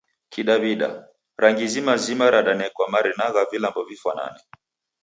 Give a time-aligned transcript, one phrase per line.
[0.33, 0.89] Kidaw'ida,
[1.41, 4.39] rangi zima zima ranekwa marina gha vilambo vifwanane.